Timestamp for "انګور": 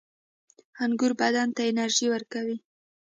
0.83-1.11